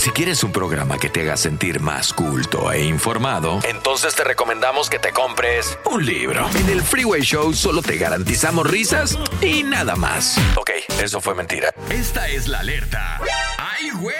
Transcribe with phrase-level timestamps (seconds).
[0.00, 4.88] Si quieres un programa que te haga sentir más culto e informado, entonces te recomendamos
[4.88, 6.48] que te compres un libro.
[6.58, 10.38] En el Freeway Show solo te garantizamos risas y nada más.
[10.56, 10.70] Ok,
[11.02, 11.74] eso fue mentira.
[11.90, 13.20] Esta es la alerta.
[13.58, 14.16] ¡Ay, güey!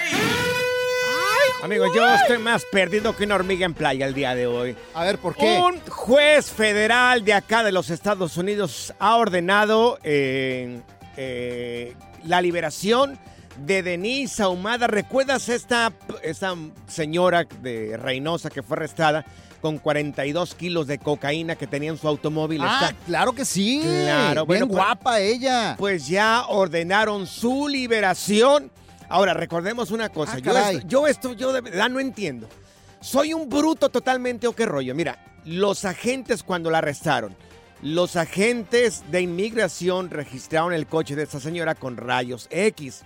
[1.62, 4.76] Amigos, yo estoy más perdido que una hormiga en playa el día de hoy.
[4.92, 5.60] A ver, ¿por qué?
[5.60, 10.82] Un juez federal de acá de los Estados Unidos ha ordenado eh,
[11.16, 13.18] eh, la liberación
[13.58, 14.86] de Denise Ahumada.
[14.86, 16.54] ¿Recuerdas esta, esta
[16.86, 19.24] señora de Reynosa que fue arrestada
[19.60, 22.60] con 42 kilos de cocaína que tenía en su automóvil?
[22.62, 23.80] Ah, Está- claro que sí.
[23.82, 25.74] Claro, Bien bueno, pues- guapa ella.
[25.78, 28.70] pues ya ordenaron su liberación.
[29.08, 30.34] Ahora, recordemos una cosa.
[30.36, 32.48] Ah, yo, esto, yo esto, yo de verdad no entiendo.
[33.00, 34.94] Soy un bruto totalmente o qué rollo.
[34.94, 37.34] Mira, los agentes cuando la arrestaron,
[37.82, 43.02] los agentes de inmigración registraron el coche de esta señora con rayos X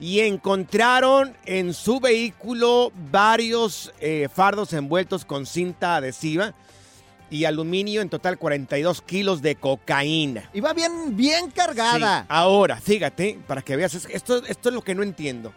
[0.00, 6.54] y encontraron en su vehículo varios eh, fardos envueltos con cinta adhesiva
[7.30, 10.48] y aluminio, en total 42 kilos de cocaína.
[10.54, 12.20] Iba bien, bien cargada.
[12.22, 15.52] Sí, Ahora, fíjate, para que veas, es- esto, esto es lo que no entiendo.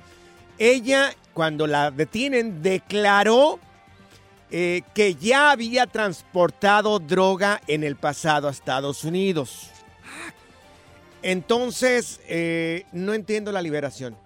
[0.58, 3.60] Ella, cuando la detienen, declaró
[4.54, 9.70] eh, que ya había transportado droga en el pasado a Estados Unidos.
[11.24, 14.18] Entonces, eh, no entiendo la liberación.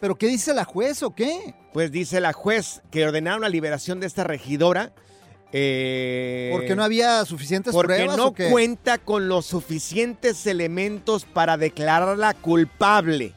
[0.00, 1.54] ¿Pero qué dice la juez o qué?
[1.72, 4.92] Pues dice la juez que ordenaron la liberación de esta regidora.
[5.52, 8.50] eh, ¿Porque no había suficientes porque pruebas no o qué?
[8.50, 13.32] cuenta con los suficientes elementos para declararla culpable.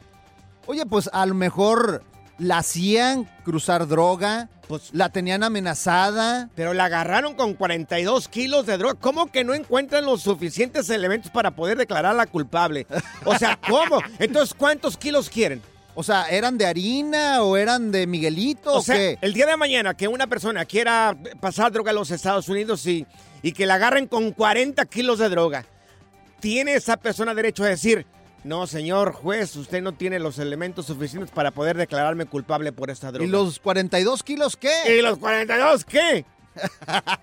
[0.66, 2.02] Oye, pues a lo mejor
[2.38, 6.48] la hacían cruzar droga, Pues, la tenían amenazada.
[6.54, 8.94] pero la agarraron con 42 kilos de droga.
[9.00, 12.86] ¿Cómo que no encuentran los suficientes elementos para poder declararla culpable?
[13.24, 14.00] O sea, ¿cómo?
[14.18, 15.62] Entonces, ¿cuántos kilos quieren?
[15.94, 19.18] O sea, ¿eran de harina o eran de Miguelito o, O sea, qué?
[19.20, 23.06] el día de mañana que una persona quiera pasar droga a los Estados Unidos y,
[23.42, 25.66] y que la agarren con 40 kilos de droga,
[26.40, 28.06] ¿tiene esa persona derecho a decir,
[28.44, 33.10] no, señor juez, usted no tiene los elementos suficientes para poder declararme culpable por esta
[33.10, 33.26] droga?
[33.26, 34.96] ¿Y los 42 kilos qué?
[34.96, 36.24] ¿Y los 42 qué?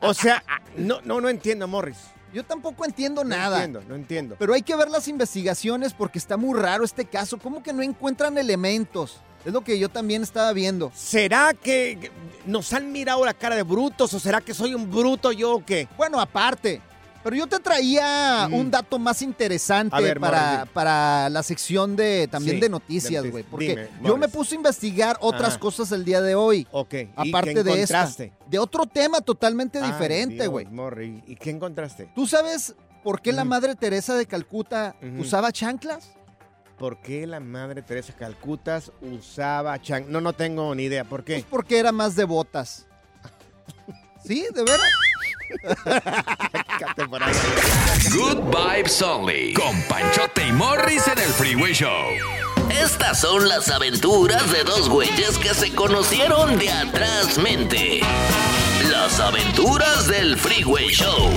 [0.02, 0.44] o sea,
[0.76, 1.98] no, no, no entiendo, Morris.
[2.38, 3.56] Yo tampoco entiendo No nada.
[3.64, 4.36] entiendo, no entiendo.
[4.38, 7.40] Pero hay que ver las investigaciones porque está muy raro este caso.
[7.40, 9.18] ¿Cómo que no encuentran elementos?
[9.44, 10.92] Es lo que yo también estaba viendo.
[10.94, 12.12] ¿Será que
[12.46, 15.66] nos han mirado la cara de brutos o será que soy un bruto yo o
[15.66, 15.88] qué?
[15.98, 16.80] Bueno, aparte.
[17.28, 18.54] Pero yo te traía Mm.
[18.54, 20.72] un dato más interesante ver, para, Morris.
[20.72, 23.44] para la sección de también Sí, de noticias, güey.
[23.44, 26.66] Porque Dime, yo me puse a investigar otras cosas el día de hoy.
[26.72, 26.94] Ok.
[26.94, 27.98] ¿y Aparte qué de esta.
[28.04, 28.34] encontraste?
[28.50, 30.70] De otro tema totalmente Ay, diferente, güey.
[31.28, 32.10] ¿Y qué encontraste?
[32.16, 33.50] ¿Tú sabes por qué la Ujú.
[33.50, 36.12] madre Teresa de Calcuta usaba chanclas?
[36.78, 40.06] ¿Por qué la madre Teresa Calcutas usaba chan?
[40.08, 41.04] No, no tengo ni idea.
[41.04, 41.34] ¿Por qué?
[41.34, 42.88] Pues porque era más de botas.
[44.26, 44.46] ¿Sí?
[44.54, 44.80] ¿De veras?
[45.74, 47.34] Cállate por ahí.
[48.14, 49.54] Good Vibes Only.
[49.54, 52.12] Con Panchote y Morris en el Freeway Show.
[52.70, 58.02] Estas son las aventuras de dos güeyes que se conocieron de atrás mente.
[58.92, 61.30] Las aventuras del Freeway Show.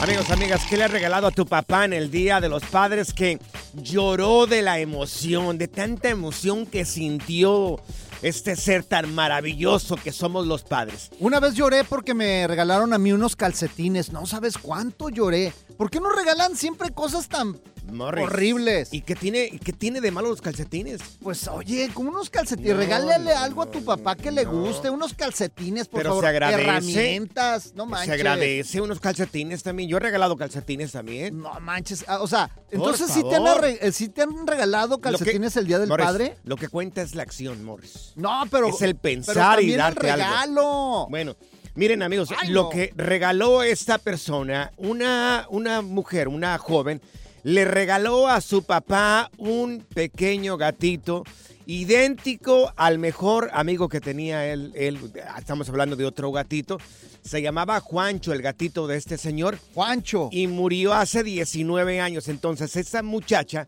[0.00, 3.12] Amigos, amigas, ¿qué le has regalado a tu papá en el Día de los Padres
[3.12, 3.38] que
[3.74, 7.80] lloró de la emoción, de tanta emoción que sintió
[8.22, 11.10] este ser tan maravilloso que somos los padres?
[11.20, 14.12] Una vez lloré porque me regalaron a mí unos calcetines.
[14.12, 15.52] No sabes cuánto lloré.
[15.76, 17.58] ¿Por qué nos regalan siempre cosas tan
[17.92, 18.24] Morris.
[18.24, 18.92] horribles?
[18.92, 21.00] ¿Y qué tiene, y qué tiene de malo los calcetines?
[21.22, 22.72] Pues oye, como unos calcetines.
[22.72, 24.90] No, Regálale no, algo a tu papá que le guste.
[24.90, 26.24] Unos calcetines, por Pero favor.
[26.24, 26.62] se agradece.
[26.62, 27.72] Herramientas.
[27.74, 28.06] No manches.
[28.08, 29.88] Se agradece unos calcetines también.
[29.88, 31.38] Yo he regalado calcetines también.
[31.40, 32.04] No manches.
[32.08, 33.64] Ah, o sea, entonces sí te, han, favor.
[33.64, 36.36] arre- eh, sí te han regalado que- calcetines el día del Morris, padre.
[36.44, 38.12] Lo que cuenta es la acción, Morris.
[38.16, 38.68] No, pero.
[38.68, 40.24] es el pensar y también el darte algo.
[40.24, 41.06] regalo.
[41.10, 41.36] Bueno,
[41.74, 42.68] miren amigos, Ay, lo no.
[42.70, 47.00] que regaló esta persona, una, una mujer, una joven,
[47.42, 51.24] le regaló a su papá un pequeño gatito
[51.66, 54.98] idéntico al mejor amigo que tenía él, él.
[55.38, 56.78] Estamos hablando de otro gatito.
[57.22, 59.58] Se llamaba Juancho, el gatito de este señor.
[59.74, 60.30] Juancho.
[60.32, 62.28] Y murió hace 19 años.
[62.28, 63.66] Entonces, esta muchacha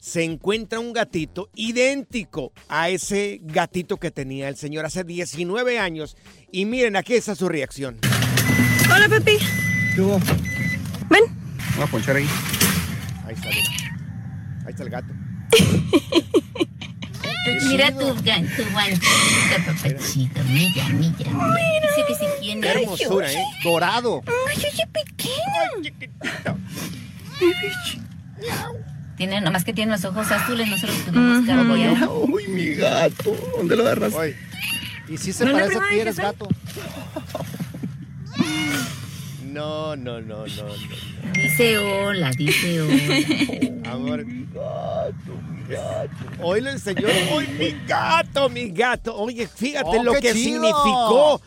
[0.00, 6.16] se encuentra un gatito idéntico a ese gatito que tenía el señor hace 19 años.
[6.50, 7.98] Y miren, aquí está su reacción.
[8.92, 9.38] Hola, Pepi.
[11.08, 11.24] Ven.
[11.70, 12.26] Vamos a ponchar ahí.
[13.28, 13.68] Ahí está, mira.
[14.64, 15.12] Ahí está el gato.
[17.68, 19.06] Mira tu gato, guanchito,
[19.66, 20.40] papachito.
[20.44, 21.12] Mira, mira.
[21.18, 22.62] Dice que se tiene.
[22.62, 23.44] Qué hermosura, ¿eh?
[23.62, 24.22] Dorado.
[24.48, 25.92] Ay, oye, pequeño.
[29.18, 32.08] Tiene, nomás que tiene los ojos azules, no se los pudimos cambiar.
[32.08, 33.36] Uy, mi gato.
[33.58, 34.14] ¿Dónde lo agarras?
[34.14, 34.36] Oye,
[35.06, 36.48] Y si se parece a ti, primáis, eres gato.
[39.58, 41.32] No, no, no, no, no.
[41.34, 43.90] Dice hola, dice hola.
[43.92, 44.24] Amor.
[44.24, 46.42] Mi gato, mi gato.
[46.42, 47.10] Oílo el señor.
[47.10, 49.16] ¡Ay, mi gato, mi gato!
[49.16, 50.62] Oye, fíjate Oh, lo que chido.
[50.64, 51.40] significó.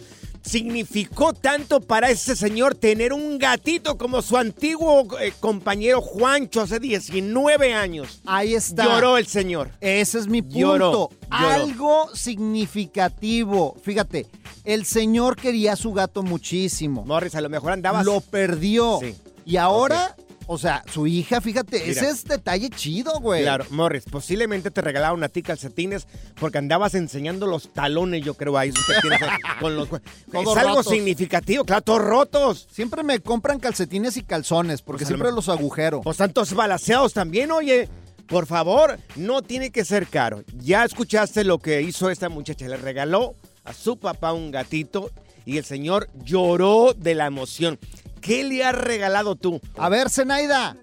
[0.44, 6.80] Significó tanto para ese señor tener un gatito como su antiguo eh, compañero Juancho hace
[6.80, 8.22] 19 años.
[8.26, 8.86] Ahí está.
[8.86, 9.70] Lloró el señor.
[9.82, 10.58] Ese es mi punto.
[10.60, 11.54] Lloró, lloró.
[11.54, 13.76] Algo significativo.
[13.84, 14.26] Fíjate,
[14.64, 17.04] el señor quería a su gato muchísimo.
[17.06, 18.06] Morris, a lo mejor andabas.
[18.06, 19.00] Lo perdió.
[19.02, 19.16] Sí.
[19.46, 20.16] Y ahora,
[20.46, 21.92] o sea, su hija, fíjate, Mira.
[21.92, 23.42] ese es detalle chido, güey.
[23.42, 26.06] Claro, Morris, posiblemente te regalaron a ti calcetines
[26.40, 28.72] porque andabas enseñando los talones, yo creo, ahí
[29.60, 29.88] con los...
[29.92, 30.92] es Todos algo rotos.
[30.94, 32.68] significativo, claro, todos rotos.
[32.72, 36.02] Siempre me compran calcetines y calzones porque Pues lo siempre los agujero.
[36.02, 37.90] Pues tantos balaseados también, oye.
[38.28, 40.44] Por favor, no tiene que ser caro.
[40.58, 42.66] Ya escuchaste lo que hizo esta muchacha.
[42.66, 45.12] Le regaló a su papá un gatito
[45.46, 47.80] y el señor lloró de la emoción.
[48.22, 49.60] ¿Qué le has regalado tú?
[49.78, 50.78] A ver, Zenaida.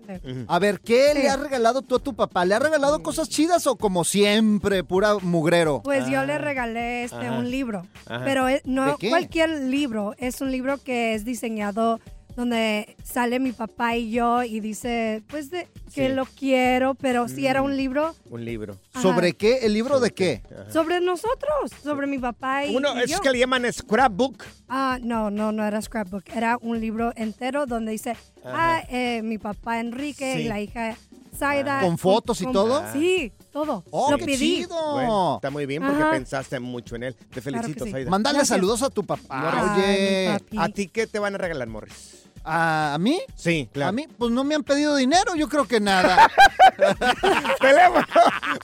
[0.48, 2.44] A ver, ¿qué le has regalado tú a tu papá?
[2.44, 5.80] ¿Le has regalado cosas chidas o como siempre, pura mugrero?
[5.84, 7.38] Pues yo le regalé este Ajá.
[7.38, 8.24] un libro, Ajá.
[8.24, 12.00] pero ¿De no cualquier libro, es un libro que es diseñado
[12.38, 16.14] donde sale mi papá y yo y dice, pues de que Sí.
[16.14, 17.64] lo quiero, pero sí era Mm.
[17.64, 18.76] un libro Un libro.
[18.92, 19.02] Ajá.
[19.02, 19.58] ¿Sobre qué?
[19.66, 20.42] ¿El libro de qué?
[20.72, 23.20] sobre nosotros, sobre mi papá y, Uno, y es yo.
[23.20, 24.44] que le llaman scrapbook.
[24.68, 29.38] Ah, no, no, no era scrapbook, era un libro entero donde dice, ah, eh, mi
[29.38, 30.42] papá Enrique Sí.
[30.42, 30.96] y la hija
[31.36, 31.80] Zaida.
[31.80, 32.82] ¿Con fotos y todo?
[32.92, 33.84] Sí, todo.
[33.90, 34.36] Oh, lo qué pedí.
[34.62, 34.92] chido.
[34.92, 36.10] Bueno, está muy bien porque Ajá.
[36.12, 37.14] pensaste mucho en él.
[37.14, 37.90] Te Claro felicito, sí.
[37.92, 38.10] Zaida.
[38.10, 38.56] Mándale Gracias.
[38.56, 39.74] saludos a tu papá.
[39.76, 40.58] Ay, Oye.
[40.58, 42.24] ¿A ti qué te van a regalar, Morris?
[42.48, 43.20] ¿A, a mí?
[43.36, 43.90] Sí, claro.
[43.90, 46.30] A mí, pues no me han pedido dinero, yo creo que nada.
[47.60, 48.06] Teléfono.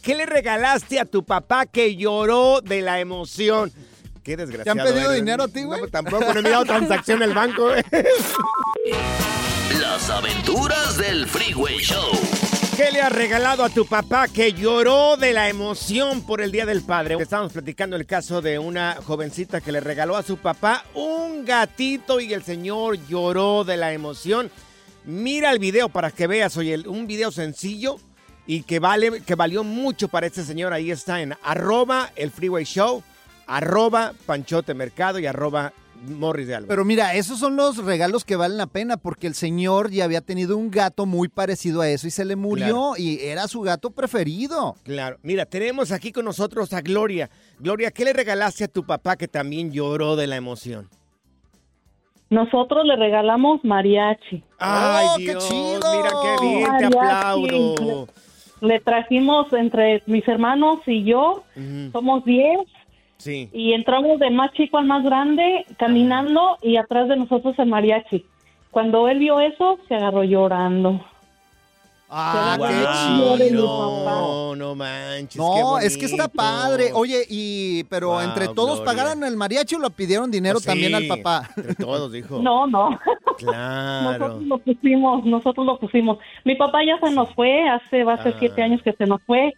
[0.02, 3.72] ¿Qué le regalaste a tu papá que lloró de la emoción?
[4.22, 4.78] Qué desgraciado.
[4.82, 5.16] pedido eres.
[5.22, 5.82] dinero a ti, güey?
[5.82, 7.64] No, tampoco, no he mirado transacción en el banco.
[7.64, 7.82] güey.
[9.80, 12.63] Las aventuras del Freeway Show.
[12.76, 16.66] ¿Qué le has regalado a tu papá que lloró de la emoción por el Día
[16.66, 17.16] del Padre?
[17.20, 22.18] Estábamos platicando el caso de una jovencita que le regaló a su papá un gatito
[22.18, 24.50] y el señor lloró de la emoción.
[25.04, 27.96] Mira el video para que veas, oye, un video sencillo
[28.44, 30.72] y que, vale, que valió mucho para este señor.
[30.72, 33.04] Ahí está en arroba el freeway show,
[33.46, 35.72] arroba panchote mercado y arroba
[36.08, 36.68] Morris de Alba.
[36.68, 40.20] Pero mira, esos son los regalos que valen la pena porque el señor ya había
[40.20, 42.92] tenido un gato muy parecido a eso y se le murió Claro.
[42.98, 44.76] y era su gato preferido.
[44.82, 45.16] Claro.
[45.22, 47.30] Mira, tenemos aquí con nosotros a Gloria.
[47.58, 50.88] Gloria, ¿qué le regalaste a tu papá que también lloró de la emoción?
[52.30, 54.42] Nosotros le regalamos mariachi.
[54.58, 55.44] ¡Ay, ¡Oh, Dios!
[55.44, 55.96] qué chido!
[55.96, 58.08] Mira qué bien, te aplaudo.
[58.60, 61.44] Le trajimos entre mis hermanos y yo,
[61.92, 62.58] somos 10,
[63.16, 63.48] Sí.
[63.52, 68.26] y entramos del más chico al más grande caminando y atrás de nosotros el mariachi.
[68.70, 71.00] Cuando él vio eso, se agarró llorando.
[72.16, 75.36] Ah, Wow, qué chido de No, no manches.
[75.36, 76.90] No, qué es que está padre.
[76.94, 78.84] Oye, y pero Wow, entre todos Gloria.
[78.84, 81.48] pagaron el mariachi o lo pidieron dinero Pues también sí, al papá.
[81.56, 82.38] Entre todos, dijo.
[82.40, 82.98] No, no.
[83.38, 84.18] Claro.
[84.18, 86.18] Nosotros lo pusimos, nosotros lo pusimos.
[86.44, 88.36] Mi papá ya se nos fue, hace, va a ser Ah.
[88.38, 89.52] siete años que se nos fue,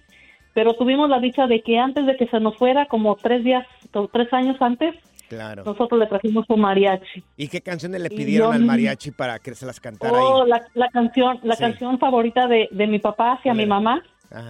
[0.56, 3.66] pero tuvimos la dicha de que antes de que se nos fuera, como tres días,
[3.92, 4.94] o tres años antes,
[5.28, 5.64] Claro.
[5.66, 7.22] nosotros le trajimos un mariachi.
[7.36, 10.48] ¿Y qué canciones le pidieron yo- al mariachi para que se las cantara Oh, ahí?
[10.48, 11.62] la, la canción, la Sí.
[11.62, 14.02] canción favorita de, de mi papá hacia ¿Cuál mi mamá,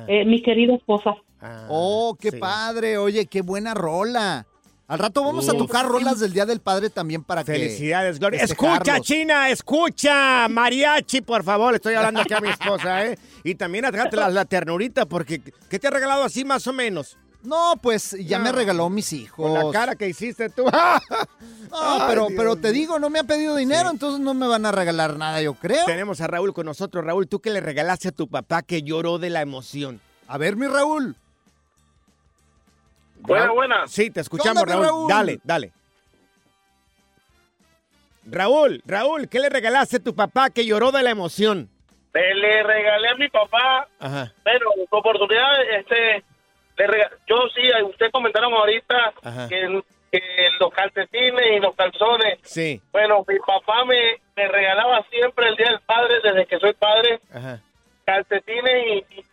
[0.06, 1.16] eh, mi querida esposa.
[1.40, 2.38] Ah, Oh, qué sí.
[2.38, 2.98] padre.
[2.98, 4.46] Oye, qué buena rola.
[4.88, 8.42] Al rato vamos a tocar rolas del Día del Padre también para que Felicidades, Gloria.
[8.42, 10.46] Escucha, China, escucha.
[10.48, 11.74] Mariachi, por favor.
[11.74, 13.18] Estoy hablando aquí a mi esposa, ¿eh?
[13.42, 17.16] Y también atrás la, la ternurita, porque ¿qué te ha regalado así más o menos?
[17.42, 19.36] No, pues ya me regaló mis hijos.
[19.36, 20.64] Con la cara que hiciste tú.
[21.70, 24.72] No, pero, pero te digo, no me ha pedido dinero, entonces no me van a
[24.72, 25.84] regalar nada, yo creo.
[25.84, 27.04] Tenemos a Raúl con nosotros.
[27.04, 30.00] Raúl, ¿tú qué le regalaste a tu papá que lloró de la emoción?
[30.26, 31.16] A ver, mi Raúl.
[33.26, 33.86] Buena, buena.
[33.86, 35.08] Sí, te escuchamos, ¿Qué onda, mi Raúl.
[35.08, 35.08] Raúl?
[35.10, 35.72] Dale, dale.
[38.28, 41.68] Raúl, Raúl, ¿qué le regalaste a tu papá que lloró de la emoción?
[42.12, 44.32] Le, le regalé a mi papá, Ajá.
[44.42, 46.24] pero su oportunidad, este,
[46.78, 49.48] le rega- yo sí, usted comentaron ahorita Ajá.
[49.48, 50.20] que, que
[50.58, 52.80] los calcetines y los calzones, Sí.
[52.90, 57.20] bueno, mi papá me, me regalaba siempre el Día del Padre, desde que soy padre,
[57.32, 57.60] Ajá.
[58.06, 59.24] calcetines y, y-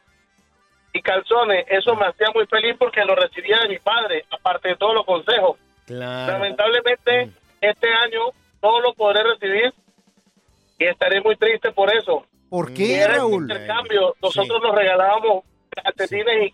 [0.94, 1.66] y calzones.
[1.70, 5.06] Eso me hacía muy feliz porque lo recibía de mi padre, aparte de todos los
[5.06, 5.58] consejos.
[5.86, 6.34] Claro.
[6.34, 8.22] Lamentablemente, este año
[8.62, 9.74] no lo podré recibir
[10.80, 12.26] y estaré muy triste por eso.
[12.50, 13.42] ¿Por Y qué, era el Raúl?
[13.44, 14.16] intercambio.
[14.22, 16.54] Nosotros nos regalábamos calcetines y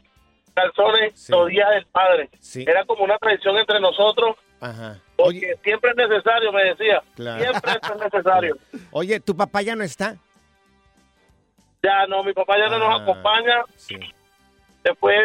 [0.53, 1.31] calzones Sí.
[1.31, 2.29] los días del padre.
[2.39, 2.63] Sí.
[2.67, 4.97] Era como una tradición entre nosotros Ajá.
[5.17, 7.01] porque siempre es necesario, me decía.
[7.15, 7.43] Claro.
[7.43, 8.57] Siempre es necesario.
[8.91, 10.15] Oye, ¿tu papá ya no está?
[11.83, 13.63] Ya no, mi papá ya no nos Ah, acompaña.
[14.83, 14.89] Sí.
[14.89, 15.15] Se fue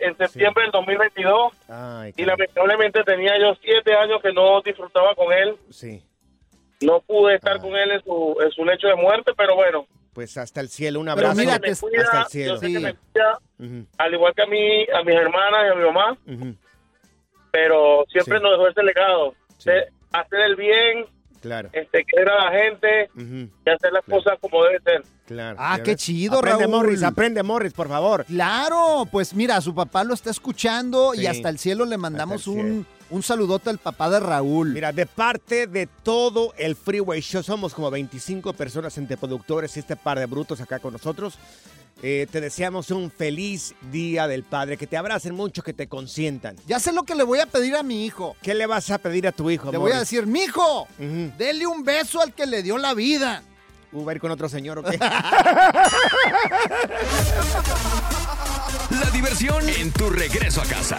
[0.00, 5.32] en septiembre del 2022 Ay, y lamentablemente tenía yo siete años que no disfrutaba con
[5.32, 5.56] él.
[5.70, 6.02] Sí.
[6.82, 7.60] No pude estar Ah.
[7.60, 9.86] con él en su, en su lecho de muerte, pero bueno.
[10.12, 11.36] Pues hasta el cielo, un abrazo.
[11.40, 12.56] mira, me te- cuida, hasta el cielo.
[12.58, 12.76] Sí.
[13.98, 16.18] al igual que a mí, a mis hermanas y a mi mamá,
[17.50, 18.42] pero siempre Sí.
[18.42, 19.70] nos dejó ese legado Sí.
[19.70, 21.06] de hacer el bien,
[21.40, 21.68] Claro.
[21.72, 24.22] este, querer a la gente y hacer las Claro.
[24.22, 25.02] cosas como debe ser.
[25.26, 25.56] Claro.
[25.60, 26.00] Ah, ¿Ya qué ves?
[26.02, 26.70] chido, aprende, Raúl.
[26.76, 28.24] Morris, aprende, Morris, por favor.
[28.26, 32.86] Claro, pues mira, su papá lo está escuchando y hasta el cielo le mandamos un,
[33.10, 34.72] un saludote al papá de Raúl.
[34.72, 39.80] Mira, de parte de todo el Freeway Show, somos como 25 personas entre productores y
[39.80, 41.34] este par de brutos acá con nosotros.
[42.02, 46.56] Eh, te deseamos un feliz Día del Padre, que te abracen mucho, que te consientan.
[46.66, 48.36] Ya sé lo que le voy a pedir a mi hijo.
[48.42, 51.32] ¿Qué le vas a pedir a tu hijo, Le voy a decir, mijo, Ujú.
[51.38, 53.42] dele un beso al que le dio la vida.
[53.94, 54.98] Uh, ¿Va a ir con otro señor o qué?
[58.90, 60.98] La diversión en tu regreso a casa.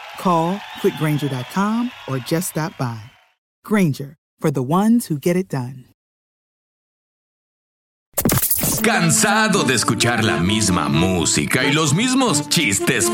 [0.21, 3.01] Call quickgranger.com or just stop by.
[3.65, 5.85] Granger, for the ones who get it done.
[8.83, 13.11] ¿Cansado de escuchar la misma música y los mismos chistes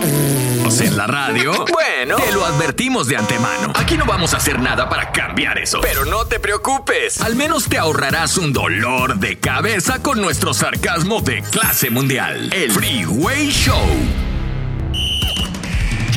[0.82, 1.66] en la radio?
[1.72, 3.74] Bueno, te lo advertimos de antemano.
[3.76, 5.80] Aquí no vamos a hacer nada para cambiar eso.
[5.82, 7.22] Pero no te preocupes.
[7.22, 12.50] Al menos te ahorrarás un dolor de cabeza con nuestro sarcasmo de clase mundial.
[12.54, 14.27] El Freeway Show.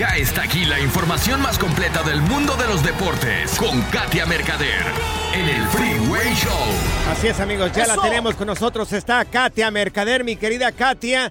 [0.00, 4.86] Ya está aquí la información más completa del mundo de los deportes con Katia Mercader
[5.34, 7.12] en el Freeway Show.
[7.12, 8.90] Así es, amigos, ya la tenemos con nosotros.
[8.94, 11.30] Está Katia Mercader, mi querida Katia.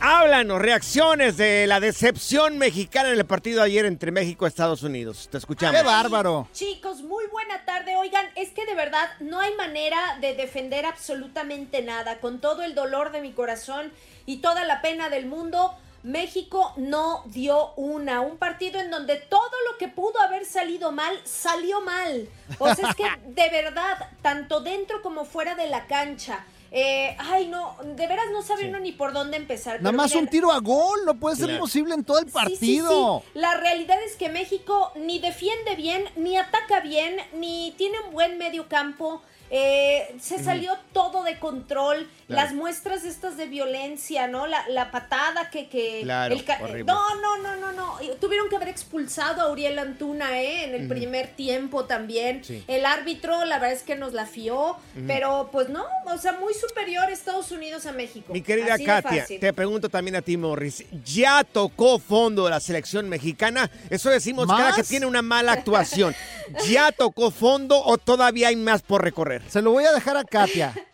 [0.00, 4.82] Háblanos, reacciones de la decepción mexicana en el partido de ayer entre México y Estados
[4.82, 5.28] Unidos.
[5.30, 5.80] Te escuchamos.
[5.80, 6.48] ¡Qué bárbaro!
[6.52, 7.94] Chicos, muy buena tarde.
[7.94, 12.18] Oigan, es que de verdad no hay manera de defender absolutamente nada.
[12.18, 13.92] Con todo el dolor de mi corazón
[14.26, 18.20] y toda la pena del mundo, México no dio una.
[18.20, 22.28] Un partido en donde todo lo que pudo haber salido mal, salió mal.
[22.58, 26.44] O sea, es que de verdad, tanto dentro como fuera de la cancha.
[26.70, 29.80] eh, ay, no, de veras no sabe uno ni por dónde empezar.
[29.80, 31.60] Nada más miren, un tiro a gol, no puede ser Claro.
[31.60, 33.22] posible en todo el Sí, sí, partido.
[33.24, 33.38] sí.
[33.38, 38.36] La realidad es que México ni defiende bien, ni ataca bien, ni tiene un buen
[38.36, 39.22] medio campo.
[39.50, 42.08] Eh, se salió todo de control.
[42.26, 42.42] Claro.
[42.42, 44.46] Las muestras estas de violencia, ¿no?
[44.46, 45.68] La, la patada que...
[45.68, 46.84] que Claro, el horrible.
[46.84, 47.98] no, no, no, no, no.
[48.20, 50.64] Tuvieron que haber expulsado a Uriel Antuna, ¿eh?
[50.64, 52.44] En el primer tiempo también.
[52.44, 52.62] Sí.
[52.68, 54.76] El árbitro, la verdad es que nos la fió.
[55.06, 58.32] Pero pues no, o sea, muy superior Estados Unidos a México.
[58.32, 60.84] Mi querida Así Katia, te pregunto también a ti, Morris.
[61.04, 63.70] ¿Ya tocó fondo la selección mexicana?
[63.90, 64.76] Eso decimos cada ¿Más?
[64.76, 66.14] que tiene una mala actuación.
[66.66, 69.37] ¿Ya tocó fondo o todavía hay más por recorrer?
[69.48, 70.74] Se lo voy a dejar a Katia.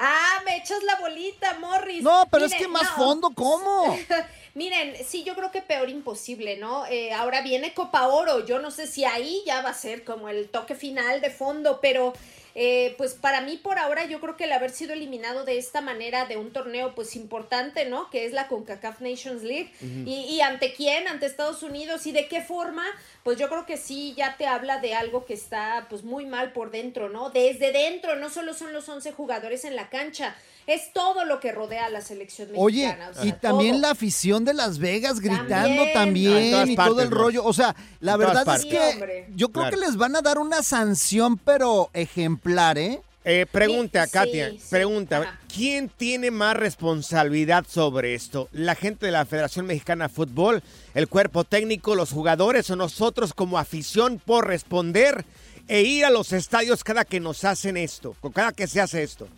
[0.00, 2.02] Ah, me echas la bolita, Morris.
[2.02, 3.04] No, pero es que más no.
[3.04, 3.98] fondo, ¿cómo?
[4.54, 6.86] Miren, sí, yo creo que peor imposible, ¿no?
[6.86, 8.46] Eh, ahora viene Copa Oro.
[8.46, 11.80] Yo no sé si ahí ya va a ser como el toque final de fondo,
[11.80, 12.12] pero
[12.54, 15.80] eh, pues para mí por ahora yo creo que el haber sido eliminado de esta
[15.80, 18.10] manera de un torneo pues importante, ¿no?
[18.10, 19.72] Que es la CONCACAF Nations League.
[19.80, 21.08] Y ante quién?
[21.08, 22.06] Ante Estados Unidos.
[22.06, 22.84] ¿Y de qué forma?
[23.28, 26.54] Pues yo creo que sí ya te habla de algo que está pues muy mal
[26.54, 27.28] por dentro, ¿no?
[27.28, 30.34] Desde dentro, no solo son los 11 jugadores en la cancha,
[30.66, 33.10] es todo lo que rodea a la selección Oye, mexicana.
[33.10, 33.82] o sea, y también todo.
[33.82, 36.70] la afición de Las Vegas gritando También.
[36.70, 37.44] y todo el rollo.
[37.44, 39.76] O sea, la En verdad es que Sí, yo creo Claro.
[39.78, 43.02] que les van a dar una sanción, pero ejemplar, ¿eh?
[43.30, 45.38] Eh, pregunta, Sí, Katia, sí, pregunta, ajá.
[45.54, 48.48] ¿quién tiene más responsabilidad sobre esto?
[48.52, 50.62] ¿La gente de la Federación Mexicana de Fútbol,
[50.94, 55.26] el cuerpo técnico, los jugadores o nosotros como afición por responder
[55.68, 59.28] e ir a los estadios cada que nos hacen esto, cada que se hace esto?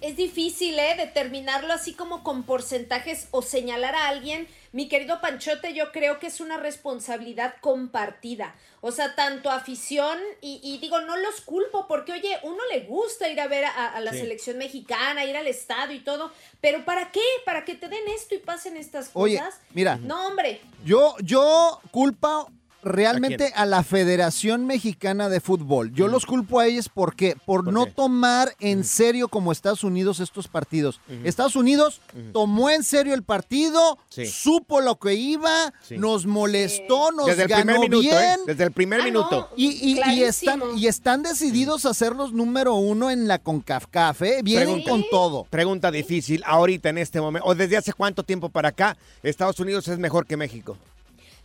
[0.00, 0.94] Es difícil, ¿eh?
[0.96, 4.48] Determinarlo así como con porcentajes o señalar a alguien.
[4.72, 8.54] Mi querido Panchote, yo creo que es una responsabilidad compartida.
[8.80, 13.28] O sea, tanto afición y, y digo, no los culpo porque, oye, uno le gusta
[13.28, 14.20] ir a ver a, a la Sí.
[14.20, 16.32] selección mexicana, ir al estadio y todo.
[16.62, 17.20] Pero ¿para qué?
[17.44, 19.60] ¿Para que te den esto y pasen estas Oye, cosas?
[19.74, 19.96] mira.
[19.96, 20.60] No, hombre.
[20.84, 22.50] Yo, yo culpo
[22.82, 25.92] realmente ¿A a, la Federación Mexicana de Fútbol.
[25.92, 30.48] Yo los culpo a ellos porque por, no tomar en serio como Estados Unidos estos
[30.48, 31.00] partidos.
[31.24, 32.00] Estados Unidos
[32.32, 34.26] tomó en serio el partido, Sí.
[34.26, 35.98] supo lo que iba, Sí.
[35.98, 38.10] nos molestó, nos Desde el primer ganó minuto, ¿eh?
[38.10, 38.40] bien.
[38.46, 39.50] Desde el primer Ah, minuto.
[39.56, 40.26] Y, y- y Clarísimo.
[40.28, 44.40] están, y están decididos a ser los número uno en la CONCACAF, ¿eh?
[44.42, 44.90] Vienen Pregunta.
[44.90, 45.44] con todo.
[45.50, 49.86] Pregunta difícil, ahorita en este momento, o desde hace cuánto tiempo para acá, Estados Unidos
[49.88, 50.76] es mejor que México.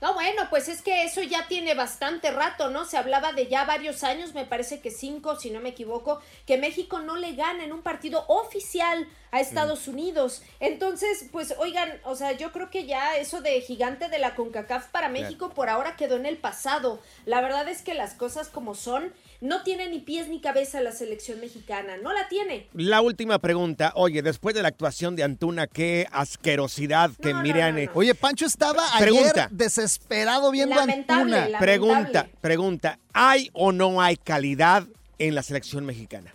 [0.05, 2.85] No, bueno, pues es que eso ya tiene bastante rato, ¿no?
[2.85, 6.59] Se hablaba de ya varios años, me parece que cinco, si no me equivoco, que
[6.59, 10.41] México no le gana en un partido oficial a Estados Unidos.
[10.59, 14.87] Entonces, pues, oigan, o sea, yo creo que ya eso de gigante de la CONCACAF
[14.87, 17.01] para México por ahora quedó en el pasado.
[17.25, 20.91] La verdad es que las cosas como son, no tiene ni pies ni cabeza la
[20.91, 22.67] selección mexicana, no la tiene.
[22.73, 27.77] La última pregunta, oye, después de la actuación de Antuna, qué asquerosidad que miren.
[27.77, 29.45] eh, Oye, Pancho estaba Pregunta.
[29.45, 31.49] ayer desesperado viendo a Antuna.
[31.59, 36.34] Pregunta, pregunta, ¿hay o no hay calidad en la selección mexicana?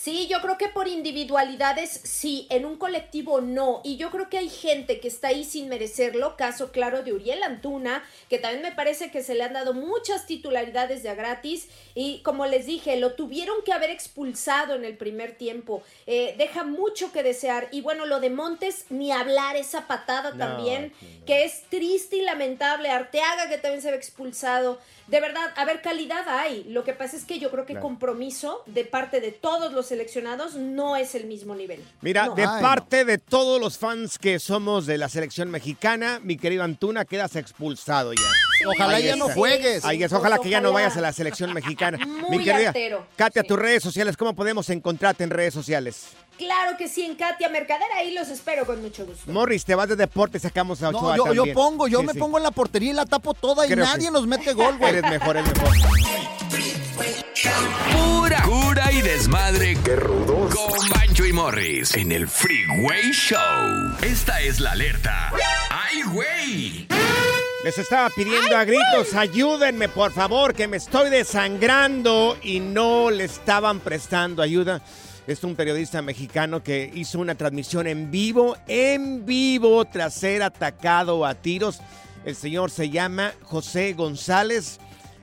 [0.00, 3.80] Sí, yo creo que por individualidades sí, en un colectivo no.
[3.82, 6.36] Y yo creo que hay gente que está ahí sin merecerlo.
[6.36, 10.24] Caso claro de Uriel Antuna, que también me parece que se le han dado muchas
[10.24, 11.66] titularidades de a gratis.
[11.96, 15.82] Y como les dije, lo tuvieron que haber expulsado en el primer tiempo.
[16.06, 17.66] Eh, deja mucho que desear.
[17.72, 20.92] Y bueno, lo de Montes, ni hablar esa patada No, también,
[21.26, 22.88] que es triste y lamentable.
[22.90, 24.78] Arteaga, que también se ve expulsado.
[25.08, 26.64] De verdad, a ver, calidad hay.
[26.64, 27.86] Lo que pasa es que yo creo que Claro.
[27.86, 31.82] compromiso de parte de todos los seleccionados no es el mismo nivel.
[32.02, 32.34] Mira, No.
[32.34, 37.04] de parte de todos los fans que somos de la selección mexicana, mi querido Antuna,
[37.04, 38.20] quedas expulsado ya.
[38.66, 39.84] Ojalá Ahí ya no juegues.
[39.84, 41.98] Ahí es, Pues ojalá que ya no vayas a la selección mexicana.
[42.28, 46.08] Muy mi querida artero, Katia, tus redes sociales, ¿cómo podemos encontrarte en redes sociales?
[46.36, 49.30] Claro que sí, en Katia Mercader, ahí los espero con mucho gusto.
[49.30, 51.54] Morris, te vas de deporte, sacamos a No, Ochoa yo, yo también.
[51.54, 52.18] pongo, yo Sí, me sí.
[52.18, 54.90] pongo en la portería y la tapo toda y nadie que- nos mete gol, güey.
[54.90, 55.74] Eres mejor, eres mejor.
[57.92, 59.76] Pura cura y desmadre.
[59.84, 60.54] ¡Qué rudos!
[60.54, 63.96] Con Bancho y Morris en el Freeway Show.
[64.02, 65.32] Esta es la alerta.
[65.70, 66.86] ¡Ay, güey!
[67.64, 73.24] Les estaba pidiendo a gritos, ayúdenme por favor, que me estoy desangrando y no le
[73.24, 74.80] estaban prestando ayuda.
[75.26, 81.26] Es un periodista mexicano que hizo una transmisión en vivo, en vivo, tras ser atacado
[81.26, 81.80] a tiros.
[82.24, 84.78] El señor se llama José González.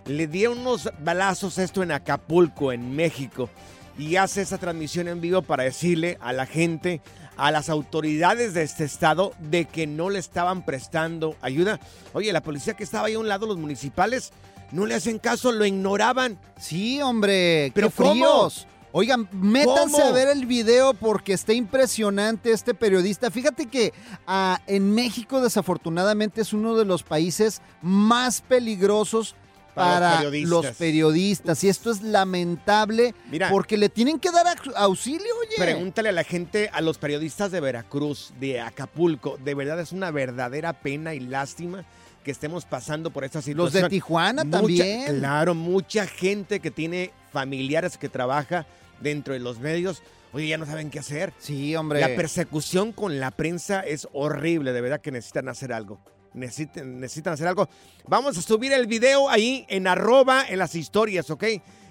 [0.05, 3.49] Le dieron unos balazos esto en Acapulco, en México.
[3.97, 6.99] Y hace esa transmisión en vivo para decirle a la gente,
[7.37, 11.79] a las autoridades de este estado, de que no le estaban prestando ayuda.
[12.13, 14.31] Oye, la policía que estaba ahí a un lado, los municipales,
[14.71, 16.39] no le hacen caso, lo ignoraban.
[16.59, 18.67] Sí, hombre, Pero qué fríos.
[18.97, 20.05] Oigan, métanse ¿Cómo?
[20.05, 23.29] a ver el video porque está impresionante este periodista.
[23.29, 23.93] Fíjate que
[24.25, 29.35] ah, en México desafortunadamente es uno de los países más peligrosos
[29.75, 30.33] Para para, los
[30.65, 31.63] los, periodistas.
[31.63, 33.49] Y esto es lamentable Mira.
[33.49, 35.55] porque le tienen que dar au- auxilio, oye.
[35.57, 39.37] Pregúntale a la gente, a los periodistas de Veracruz, de Acapulco.
[39.43, 41.83] De verdad es una verdadera pena y lástima
[42.23, 43.83] que estemos pasando por esta Los situación.
[43.83, 45.19] de Tijuana Mucha- también.
[45.19, 48.65] Claro, mucha gente que tiene familiares que trabaja
[49.01, 50.01] dentro de los medios.
[50.33, 51.33] Oye, ya no saben qué hacer.
[51.37, 51.99] Sí, hombre.
[52.01, 54.73] La persecución con la prensa es horrible.
[54.73, 55.99] De verdad que necesitan hacer algo.
[56.35, 57.69] Necesitan, necesitan hacer algo.
[58.07, 61.43] Vamos a subir el video ahí en arroba, en las historias, ¿ok?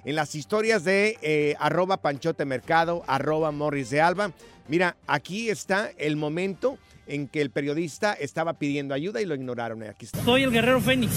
[0.04, 4.32] En las historias de eh, arroba Panchote Mercado, arroba Morris de Alba.
[4.68, 9.82] Mira, aquí está el momento en que el periodista estaba pidiendo ayuda y lo ignoraron.
[9.82, 10.22] Eh, Aquí está.
[10.22, 11.12] Soy el guerrero Fénix.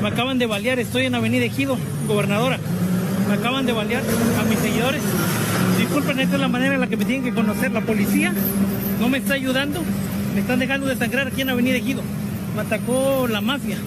[0.00, 2.58] Me acaban de balear, estoy en Avenida Ejido, gobernadora.
[3.28, 5.02] Me acaban de balear a mis seguidores.
[5.78, 7.70] Disculpen, esta es la manera en la que me tienen que conocer.
[7.70, 8.32] La policía
[8.98, 9.82] no me está ayudando.
[10.34, 12.02] Me están dejando de sangrar aquí en Avenida Ejido.
[12.54, 13.78] Me atacó la mafia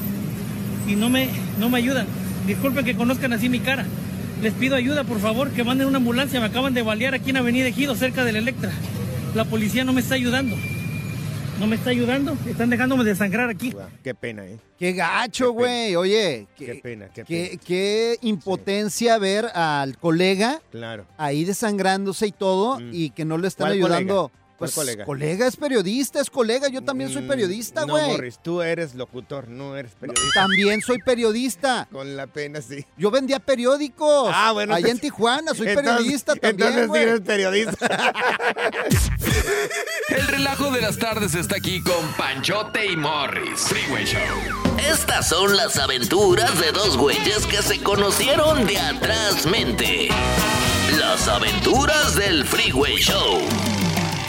[0.87, 2.07] y no me, no me ayudan.
[2.47, 3.85] Disculpen que conozcan así mi cara.
[4.41, 6.39] Les pido ayuda, por favor, que manden una ambulancia.
[6.39, 8.71] Me acaban de balear aquí en Avenida Ejido, cerca del Electra.
[9.33, 10.55] La policía no me está ayudando.
[11.59, 12.37] No me está ayudando.
[12.47, 13.73] Están dejándome de sangrar aquí.
[14.03, 14.57] Qué pena, ¿eh?
[14.77, 15.95] Qué gacho, güey.
[15.95, 17.49] Oye, qué, Qué pena, qué pena.
[17.49, 21.05] qué, qué impotencia ver al colega Claro.
[21.17, 24.29] ahí desangrándose y todo y que no le están ¿Cuál ayudando.
[24.29, 24.44] colega?
[24.57, 25.47] ¿Cuál Pues colega?
[25.47, 26.69] es periodista, es colega.
[26.69, 28.07] Yo también soy Mm, periodista, No, güey.
[28.07, 30.29] Morris, tú eres locutor, no eres periodista.
[30.33, 31.87] también soy periodista.
[31.91, 32.85] Con la pena, sí.
[32.97, 34.31] Yo vendía periódicos.
[34.33, 36.69] Ah, bueno, Allá en Tijuana, soy entonces- periodista también.
[36.69, 38.13] entonces sí eres periodista.
[40.09, 43.59] El relajo de las tardes está aquí con Panchote y Morris.
[43.61, 44.21] Freeway Show.
[44.89, 50.09] Estas son las aventuras de dos güeyes que se conocieron de atrás mente.
[50.99, 53.41] Las aventuras del Freeway Show.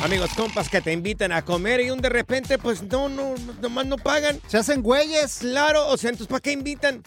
[0.07, 3.87] Amigos, compas que te invitan a comer y un de repente, pues no, no, nomás
[3.87, 4.41] no pagan.
[4.47, 5.39] Se hacen güeyes.
[5.41, 7.03] Claro, o sea, entonces, ¿para qué invitan?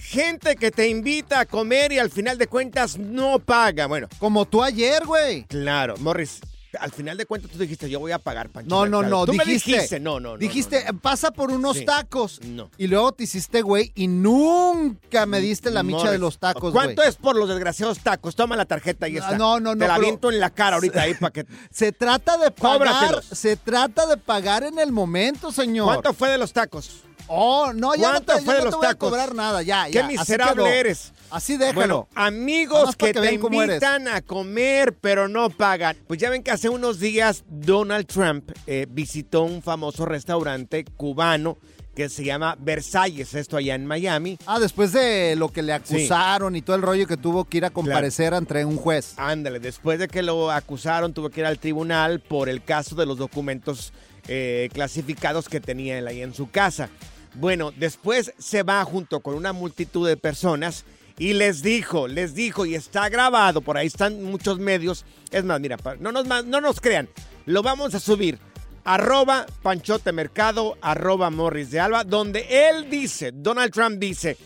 [0.00, 3.86] Gente que te invita a comer y al final de cuentas no paga.
[3.86, 4.08] Bueno.
[4.18, 5.44] Como tú ayer, güey.
[5.44, 6.40] Claro, Morris,
[6.78, 8.68] al final de cuentas tú dijiste, yo voy a pagar, Pancho.
[8.68, 9.26] No, no, no.
[9.26, 10.38] Tú dijiste, me dijiste, no, no, no.
[10.38, 11.84] Dijiste, pasa por unos Sí.
[11.84, 12.40] tacos.
[12.44, 12.70] No.
[12.78, 16.84] Y luego te hiciste, güey, y nunca me diste la micha de los tacos, güey.
[16.86, 18.36] ¿Cuánto es por los desgraciados tacos?
[18.36, 19.36] Toma la tarjeta y está.
[19.36, 21.46] No, no, no, Te la aviento en la cara ahorita ahí para que...
[21.70, 23.24] Se trata de pagar, Cóbratelos.
[23.26, 25.86] se trata de pagar en el momento, señor.
[25.86, 27.02] ¿Cuánto fue de los tacos?
[27.32, 29.86] Oh, no, ya no te, ¿Cuánto yo fue no te voy a cobrar nada, ya,
[29.86, 30.06] Qué ya.
[30.06, 31.12] así miserable eres.
[31.30, 31.74] Así déjalo.
[31.76, 35.96] Bueno, amigos que, que te invitan a comer, pero no pagan.
[36.08, 41.56] Pues ya ven que hace unos días Donald Trump eh, visitó un famoso restaurante cubano
[41.94, 44.36] que se llama Versalles, esto allá en Miami.
[44.46, 47.64] Ah, después de lo que le acusaron y todo el rollo que tuvo que ir
[47.64, 49.14] a comparecer ante un juez.
[49.18, 53.06] Ándale, después de que lo acusaron, tuvo que ir al tribunal por el caso de
[53.06, 53.92] los documentos
[54.28, 56.88] eh, clasificados que tenía él ahí en su casa.
[57.34, 60.84] Bueno, después se va junto con una multitud de personas
[61.18, 65.04] Y les dijo, les dijo, y está grabado, por ahí están muchos medios.
[65.30, 67.10] Es más, mira, no nos, no nos crean,
[67.44, 68.38] lo vamos a subir.
[68.84, 74.38] Arroba Panchote Mercado, arroba Morris de Alba, donde él dice, Donald Trump dice,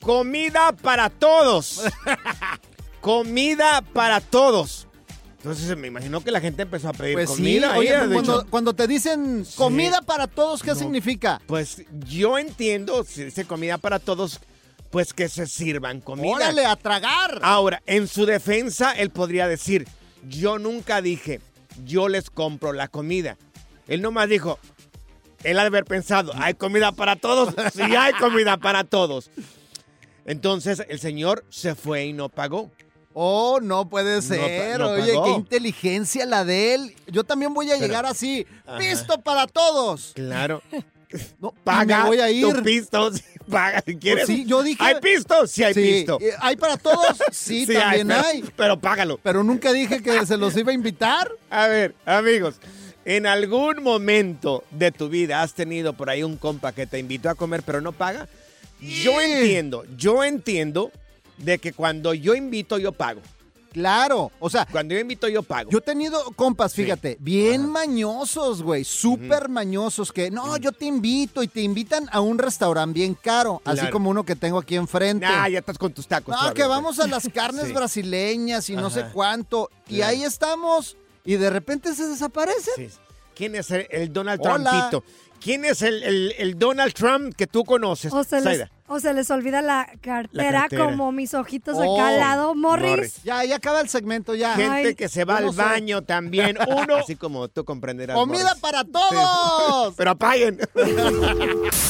[0.00, 1.84] comida para todos.
[3.00, 4.86] comida para todos.
[5.40, 7.74] Entonces me imagino que la gente empezó a pedir Pues sí, comida.
[7.78, 11.40] oye, ahí, pues cuando te dicen comida para todos, ¿qué significa?
[11.46, 14.40] Pues yo entiendo, si dice comida para todos,
[14.90, 16.28] pues que se sirvan comida.
[16.34, 17.38] Órale, a tragar.
[17.42, 19.88] Ahora, en su defensa, él podría decir,
[20.28, 21.40] yo nunca dije,
[21.86, 23.38] yo les compro la comida.
[23.88, 24.58] Él nomás dijo,
[25.42, 27.54] él ha de haber pensado, ¿hay comida para todos?
[27.72, 29.30] Sí, hay comida para todos.
[30.26, 32.70] Entonces, el señor se fue y no pagó.
[33.12, 34.78] Oh, no puede ser.
[34.78, 35.24] no Oye, pagó.
[35.24, 36.94] qué inteligencia la de él.
[37.08, 38.46] Yo también voy a Pero- llegar así.
[38.66, 38.78] Ajá.
[38.78, 40.12] Pisto para todos.
[40.14, 40.62] Claro.
[41.40, 42.46] No, Paga me voy a ir.
[42.54, 43.20] tu pisto, sí,
[43.50, 44.26] paga si quieres.
[44.26, 45.44] Pues sí, yo dije- ¿Hay pisto?
[45.48, 46.18] Sí hay Sí, pisto.
[46.20, 47.16] eh, ¿Hay para todos?
[47.32, 48.44] Sí, Sí también pero- hay.
[48.56, 49.18] Pero págalo.
[49.20, 51.28] Pero nunca dije que se los iba a invitar.
[51.50, 52.60] A ver, amigos,
[53.04, 57.28] ¿en algún momento de tu vida has tenido por ahí un compa que te invitó
[57.28, 58.28] a comer pero no paga?
[58.80, 60.92] Yo entiendo, yo entiendo
[61.40, 63.20] de que cuando yo invito yo pago.
[63.72, 65.70] Claro, o sea, Cuando yo invito yo pago.
[65.70, 71.40] Yo he tenido compas, fíjate, bien mañosos, güey, súper mañosos, que no, yo te invito
[71.44, 75.24] y te invitan a un restaurante bien caro, así como uno que tengo aquí enfrente.
[75.24, 76.34] Ah, ya estás con tus tacos.
[76.34, 77.72] No, que vamos a las carnes Sí.
[77.72, 79.70] brasileñas y no sé cuánto.
[79.88, 80.10] Y Claro.
[80.10, 82.74] ahí estamos, y de repente se desaparecen.
[82.74, 82.88] Sí.
[83.36, 84.88] ¿Quién es el, el Donald Hola.
[84.90, 85.04] Trumpito?
[85.40, 88.12] ¿Quién es el, el- el Donald Trump que tú conoces?
[88.12, 88.70] O se, les, Zaida?
[88.92, 90.84] O se les olvida la cartera, cartera.
[90.84, 92.54] como mis ojitos Oh, acá al lado.
[92.56, 92.90] Morris.
[92.90, 93.22] Morris.
[93.22, 94.54] Ya, ya acaba el segmento, ya.
[94.56, 96.58] Gente Ay, que se va al baño también.
[96.68, 98.16] Uno, así como tú comprenderás.
[98.16, 98.60] ¡Comida Morris.
[98.60, 99.94] para todos!
[99.96, 100.58] Pero apaguen.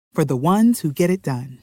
[0.13, 1.59] for the ones who get it done.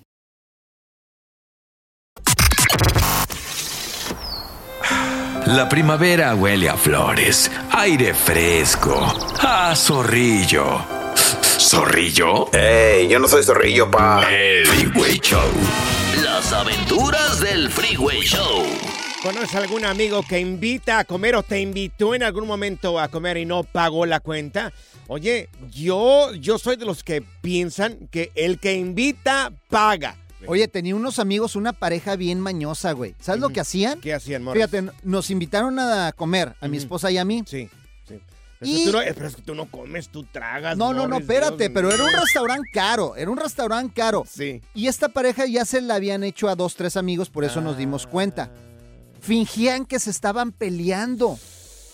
[5.46, 9.00] La primavera huele a flores, aire fresco,
[9.40, 10.84] a zorrillo.
[11.58, 12.50] ¿Zorrillo?
[12.52, 13.08] ¡Ey!
[13.08, 14.22] Yo no soy zorrillo, pa.
[14.30, 15.50] El Freeway Show.
[16.22, 18.66] Las aventuras del Freeway Show.
[19.22, 23.36] ¿Conoces algún amigo que invita a comer o te invitó en algún momento a comer
[23.38, 24.72] y no pagó la cuenta?
[25.08, 30.16] Oye, yo, yo soy de los que piensan que el que invita paga.
[30.46, 33.16] Oye, tenía unos amigos, una pareja bien mañosa, güey.
[33.18, 34.00] ¿Sabes lo que hacían?
[34.00, 34.64] ¿Qué hacían, Morris?
[34.70, 37.42] Fíjate, nos invitaron a comer, a mi esposa y a mí.
[37.44, 37.68] Sí,
[38.06, 38.20] sí.
[38.60, 40.76] Pero, Y- es que tú no, pero es que tú no comes, tú tragas.
[40.76, 44.24] No, no, no, espérate, Dios pero era un restaurante caro, era un restaurante caro.
[44.30, 44.62] Sí.
[44.74, 47.76] Y esta pareja ya se la habían hecho a dos, tres amigos, por eso nos
[47.76, 48.48] dimos cuenta.
[49.20, 51.38] Fingían que se estaban peleando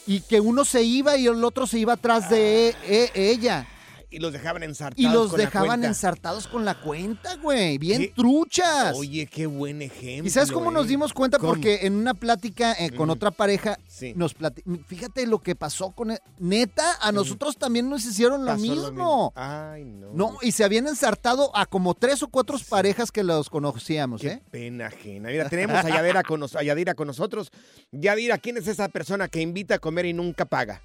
[0.07, 2.75] y que uno se iba y el otro se iba atrás de e-
[3.15, 3.67] e- ella.
[4.15, 5.87] Y los dejaban ensartados Y los con la dejaban cuenta.
[5.89, 7.79] ensartados con la cuenta, güey.
[7.79, 8.13] Bien ¿Qué?
[8.15, 8.95] truchas.
[8.97, 10.27] Oye, qué buen ejemplo.
[10.27, 10.89] ¿Y sabes cómo nos eh.
[10.91, 11.39] dimos cuenta?
[11.39, 11.53] ¿Cómo?
[11.53, 14.13] Porque en una plática eh, con otra pareja, Sí.
[14.17, 16.13] nos plati- fíjate lo que pasó con...
[16.13, 19.33] e- Neta, a nosotros también nos hicieron lo mismo.
[19.37, 20.13] Ay, no.
[20.15, 24.29] No, y se habían ensartado a como tres o cuatro parejas que los conocíamos, Qué
[24.29, 24.43] ¿eh?
[24.51, 25.29] pena ajena.
[25.31, 27.51] Mira, tenemos a Yadira con, nos- a Yadira con nosotros.
[27.91, 30.83] Yadira, ¿quién es esa persona que invita a comer y nunca paga?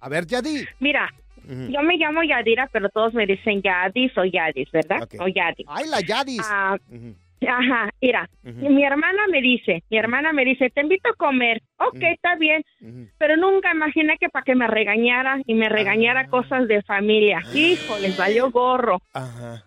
[0.00, 0.64] A ver, Yadi.
[0.78, 1.08] Mira,
[1.48, 5.08] Yo me llamo Yadira, pero todos me dicen Yadis o Yadis, ¿verdad?
[5.18, 5.66] O Yadis.
[5.68, 6.42] ¡Ay, la Yadis!
[6.44, 7.14] Ah, Ujú.
[7.46, 11.62] Ajá, mira, mi hermana me dice, mi hermana me dice, te invito a comer.
[11.78, 12.64] Ok, está bien,
[13.16, 16.28] pero nunca imaginé que para que me regañara y me regañara Ah.
[16.28, 17.40] cosas de familia.
[17.54, 19.00] Hijo, les valió gorro.
[19.14, 19.62] Ajá.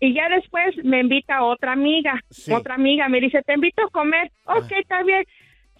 [0.00, 2.18] Y ya después me invita otra amiga,
[2.50, 4.30] otra amiga me dice, te invito a comer.
[4.46, 5.24] Ok, está bien.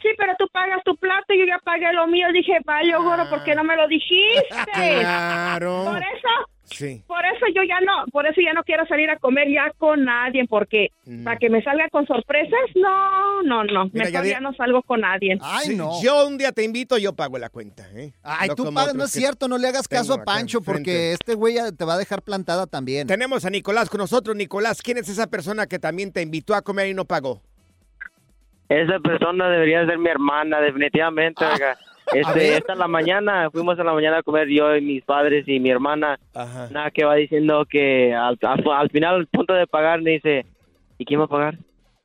[0.06, 2.28] Sí, pero tú pagas tu plato y yo ya pagué lo mío.
[2.32, 4.46] Dije, valió gorro, ¿por qué no me lo dijiste?
[5.00, 5.84] Claro.
[5.84, 6.28] Por eso
[6.68, 7.00] Sí.
[7.06, 10.04] por eso yo ya no, por eso ya no quiero salir a comer ya con
[10.04, 10.88] nadie, porque
[11.22, 13.90] para que me salga con sorpresas, no, no, no, Mm.
[13.92, 15.38] Mira, mejor ya no salgo con nadie.
[15.62, 17.86] Sí, Yo un día te invito, yo pago la cuenta.
[17.94, 18.12] ¿eh?
[18.22, 21.34] Ay, No tú pagas, no es cierto, no le hagas caso a Pancho porque este
[21.34, 23.06] güey ya te va a dejar plantada también.
[23.06, 24.34] Tenemos a Nicolás con nosotros.
[24.34, 27.42] Nicolás, ¿quién es esa persona que también te invitó a comer y no pagó?
[28.68, 31.44] Esa persona debería ser mi hermana, definitivamente.
[31.44, 31.76] oiga.
[32.12, 32.20] ver.
[32.20, 35.46] Este, esta en la mañana, fuimos en la mañana a comer yo y mis padres
[35.48, 36.18] y mi hermana.
[36.34, 40.46] Nada, que va diciendo que al, al, al final, al punto de pagar, me dice,
[40.98, 41.58] ¿y quién va a pagar?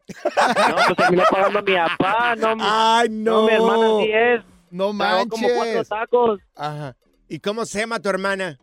[0.11, 3.45] no, pues terminó pagando mi papá, no, Ay, no.
[3.45, 4.41] mi hermana sí es.
[4.71, 6.39] No Pagó como cuatro tacos.
[6.55, 6.95] Ajá.
[7.27, 8.57] ¿Y cómo se llama tu hermana?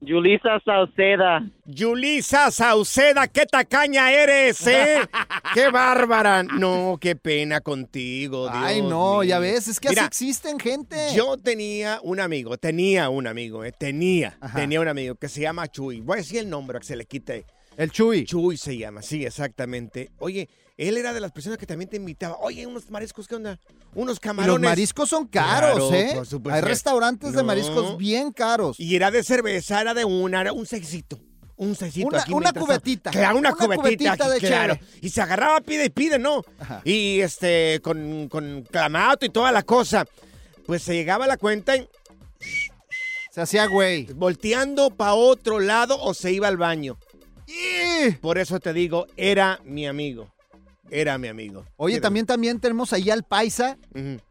[0.00, 1.50] Yulisa Sauceda.
[1.64, 5.00] Yulisa Sauceda, qué tacaña eres, ¿eh?
[5.54, 6.44] qué bárbara.
[6.44, 10.96] No, qué pena contigo, Dios Ay, no, ya ves, es que Mira, así existen gente.
[11.14, 15.66] Yo tenía un amigo, tenía un amigo, eh, tenía, tenía un amigo que se llama
[15.66, 16.00] Chuy.
[16.00, 17.44] Voy a decir el nombre, que se le quite.
[17.76, 18.24] El Chuy.
[18.24, 20.10] Chuy se llama, sí, exactamente.
[20.18, 20.48] Oye,
[20.78, 22.38] él era de las personas que también te invitaba.
[22.38, 23.58] Oye, unos mariscos, ¿qué onda?
[23.94, 24.60] Unos Y camarones.
[24.62, 26.12] los mariscos son caros, Claro, ¿eh?
[26.14, 26.54] por supuesto.
[26.56, 28.78] Hay restaurantes de mariscos bien caros.
[28.80, 31.18] Y era de cerveza, era de una, era un seisito.
[31.56, 33.10] Un seisito Una- aquí una cubetita.
[33.10, 34.78] Claro, una, Una cubetita, cubetita de claro.
[35.02, 36.44] Y se agarraba, pide y pide, ¿no?
[36.84, 40.06] Y este, con, con clamato y toda la cosa.
[40.66, 41.88] Pues se llegaba a la cuenta y
[43.32, 44.04] Se hacía güey.
[44.14, 46.96] volteando para otro lado o se iba al baño.
[48.20, 50.28] Por eso te digo, era mi amigo.
[50.90, 51.64] Era mi amigo.
[51.76, 53.76] Oye, también, también tenemos ahí al Paisa.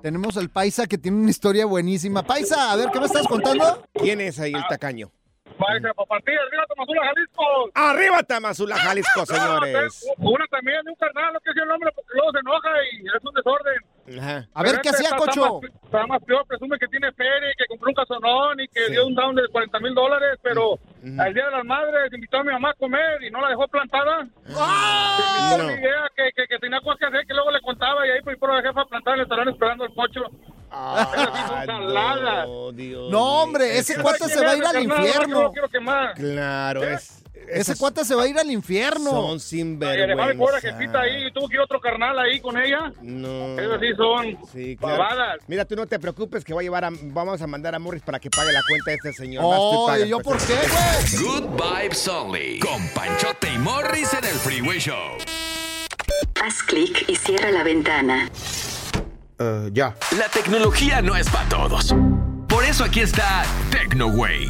[0.01, 2.23] Tenemos al Paisa que tiene una historia buenísima.
[2.23, 3.87] Paisa, a ver, ¿qué me estás contando?
[3.93, 5.11] ¿Quién es ahí el tacaño?
[5.57, 7.43] Paisa, para partir, arriba Tamazula, Jalisco.
[7.73, 10.05] ¡Arriba Tamazula, Jalisco, señores!
[10.17, 13.23] Una también de un carnal, quiero decir el nombre porque luego se enoja y es
[13.23, 13.96] un desorden.
[14.19, 14.47] Ajá.
[14.53, 15.59] A ver, ¿qué hacía, este está- Cocho?
[15.63, 18.67] Está más, está más peor, presume que tiene feria y que compró un casonón y
[18.69, 18.91] que Sí.
[18.91, 20.79] dio un down de 40 mil dólares, pero
[21.19, 23.67] al Día de las Madres invitó a mi mamá a comer y no la dejó
[23.67, 24.27] plantada.
[24.55, 25.49] ¡Ah!
[25.57, 28.11] Tenía una idea que, que, que tenía cosas que hacer, que luego le contaba y
[28.11, 29.91] ahí pues por la jefa plantada le estarán esperando el.
[30.69, 32.47] Esas sí son saladas.
[33.09, 35.51] No, hombre, ese cuate se va a ir al infierno.
[35.81, 36.13] No.
[36.15, 37.23] Claro, es.
[37.49, 39.09] Ese cuate se va a ir al infierno.
[39.11, 40.25] Son sinvergüenza.
[40.27, 42.91] mi pobre jefita ahí, tuvo que ir otro carnal ahí con ella.
[43.01, 43.57] No.
[43.59, 44.97] Esas sí son Sí, claro.
[44.99, 45.37] babadas.
[45.47, 48.01] Mira, tú no te preocupes que voy a llevar a- vamos a mandar a Morris
[48.03, 49.43] para que pague la cuenta de este señor.
[49.45, 50.43] Oh, ¿y yo pues.
[50.43, 51.23] por qué, güey?
[51.23, 52.59] Good Vibes Only.
[52.59, 55.17] Con Panchote y Morris en el Freeway Show.
[56.43, 58.29] Haz clic y cierra la ventana.
[59.71, 59.95] ya.
[60.17, 61.93] La tecnología no es para todos.
[62.47, 64.47] Por eso aquí está TecnoWay.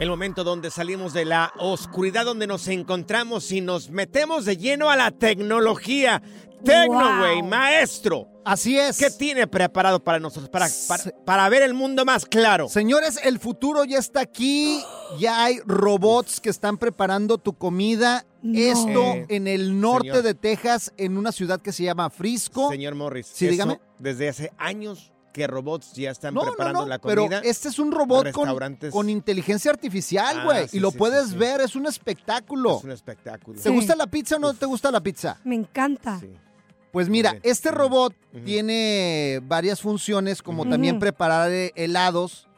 [0.00, 4.88] El momento donde salimos de la oscuridad donde nos encontramos y nos metemos de lleno
[4.90, 6.22] a la tecnología.
[6.64, 7.48] Tecnoway, Wow.
[7.48, 8.28] maestro.
[8.44, 8.96] Así es.
[8.98, 10.48] ¿Qué tiene preparado para nosotros?
[10.50, 12.68] Para, para, para ver el mundo más claro.
[12.68, 14.82] Señores, el futuro ya está aquí.
[15.18, 18.24] Ya hay robots que están preparando tu comida.
[18.54, 20.22] Esto Eh, en el norte señor.
[20.22, 22.70] de Texas, en una ciudad que se llama Frisco.
[22.70, 23.26] Señor Morris.
[23.32, 23.80] Sí, eso dígame.
[23.98, 27.40] Desde hace años que robots ya están No, preparando no, la pero comida.
[27.44, 30.68] este es un robot con, inteligencia artificial, Ah, güey.
[30.68, 31.36] sí, y lo sí, puedes sí, sí.
[31.38, 32.78] ver, es un espectáculo.
[32.78, 33.60] Es un espectáculo.
[33.60, 35.38] ¿Te gusta la pizza o no te gusta la pizza?
[35.44, 36.20] Me encanta.
[36.92, 38.12] Pues mira, este robot
[38.44, 42.48] tiene varias funciones, como también preparar eh, helados,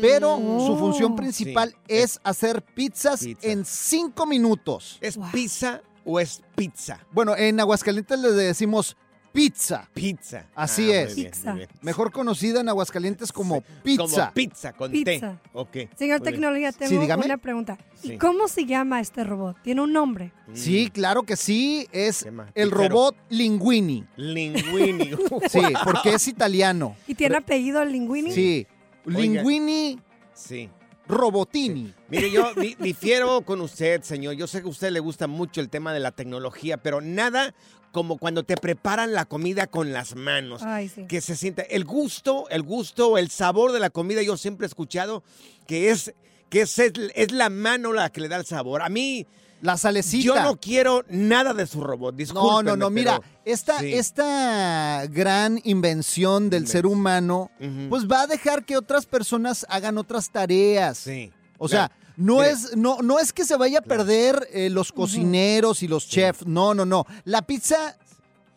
[0.00, 0.76] pero su Oh.
[0.78, 4.98] función principal es hacer pizzas en cinco minutos.
[5.00, 6.98] ¿Es pizza o es pizza?
[7.12, 8.96] Bueno, en Aguascalientes le decimos
[9.32, 9.88] pizza.
[9.94, 10.46] Pizza.
[10.54, 11.16] Así Ah, muy es.
[11.16, 11.68] bien, bien.
[11.80, 14.02] Mejor conocida en Aguascalientes como pizza.
[14.04, 15.32] Como pizza con Pizza.
[15.42, 15.48] T.
[15.52, 15.72] Ok.
[15.72, 16.22] Señor muy bien.
[16.22, 17.24] Tecnología, tengo Sí, dígame.
[17.26, 17.78] una pregunta.
[18.00, 18.12] Sí.
[18.14, 19.56] ¿Y cómo se llama este robot?
[19.62, 20.32] ¿Tiene un nombre?
[20.54, 22.34] Sí, claro que sí, es el
[22.70, 22.70] Pizero.
[22.88, 24.04] robot Linguini.
[24.16, 25.10] Linguini.
[25.50, 26.96] Sí, porque es italiano.
[27.06, 28.32] ¿Y tiene apellido Linguini?
[28.32, 28.66] Sí,
[29.06, 29.20] Oiga.
[29.20, 29.98] Linguini
[30.34, 30.68] Sí.
[31.08, 31.92] Robotini.
[32.08, 34.34] Mire, yo di- difiero con usted, señor.
[34.34, 37.54] Yo sé que a usted le gusta mucho el tema de la tecnología, pero nada
[37.90, 40.62] como cuando te preparan la comida con las manos.
[40.62, 41.06] Ay, sí.
[41.06, 44.22] Que se siente el gusto, el gusto, el sabor de la comida.
[44.22, 45.22] Yo siempre he escuchado
[45.66, 46.14] que es
[46.48, 48.82] que es, es la mano la que le da el sabor.
[48.82, 49.26] A mí
[49.62, 50.24] La salecita.
[50.24, 52.14] yo no quiero nada de su robot.
[52.34, 53.94] No, no, no, mira, pero- esta, Sí.
[53.94, 57.50] esta gran invención del ser humano,
[57.88, 60.98] pues va a dejar que otras personas hagan otras tareas.
[60.98, 61.32] Sí.
[61.58, 65.82] O sea, No es, no, no es que se vaya a perder eh, los cocineros
[65.82, 66.44] y los chefs.
[66.46, 67.06] No, no, no.
[67.24, 67.96] La pizza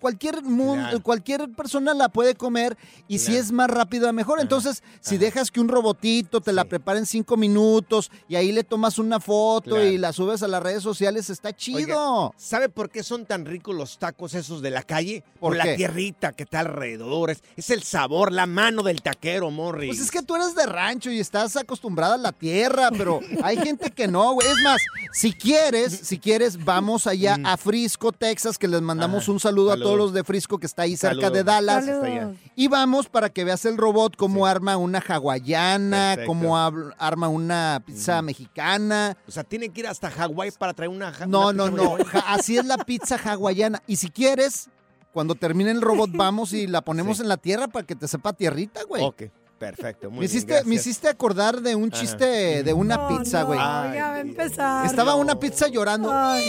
[0.06, 1.02] cualquier, mun- Claro.
[1.02, 2.78] cualquier persona la puede comer
[3.08, 4.40] y si es más rápido, mejor.
[4.40, 8.64] Entonces, si dejas que un robotito te la prepare en cinco minutos y ahí le
[8.64, 9.86] tomas una foto Claro.
[9.88, 11.78] y la subes a las redes sociales, está chido.
[11.80, 15.24] Oiga, ¿Sabe por qué son tan ricos los tacos esos de la calle?
[15.40, 17.32] ¿Por la tierrita que está alrededor.
[17.32, 19.90] Es, es el sabor, la mano del taquero, Morris.
[19.90, 23.58] Pues es que tú eres de rancho y estás acostumbrada a la tierra, pero hay
[23.58, 24.48] gente que no, güey.
[24.48, 24.82] Es más,
[25.14, 29.32] si quieres, si quieres, vamos allá a Frisco, Texas, que les mandamos Ajá.
[29.32, 31.34] un saludo a todos los de Frisco que está ahí cerca Saludos.
[31.34, 31.86] de Dallas.
[31.86, 32.36] Saludos.
[32.56, 36.28] Y vamos para que veas el robot cómo arma una hawaiana, Perfecto.
[36.28, 39.18] cómo arma una pizza mexicana.
[39.28, 42.14] O sea, tienen que ir hasta Hawái para traer una ja- No, una no, pizza
[42.14, 42.24] no.
[42.28, 43.82] Así es la pizza hawaiana.
[43.88, 44.70] Y si quieres,
[45.14, 48.34] cuando termine el robot, vamos y la ponemos en la tierra para que te sepa
[48.34, 49.04] tierrita, güey.
[49.04, 49.24] Ok,
[49.60, 50.10] perfecto.
[50.10, 50.82] Muy Me bien, hiciste, me gracias.
[50.88, 52.02] hiciste acordar de un Ajá.
[52.02, 53.60] chiste de una No, pizza, no, güey.
[53.60, 53.64] ya
[54.10, 54.86] va a empezar.
[54.86, 56.12] Estaba una pizza llorando.
[56.14, 56.44] Ay.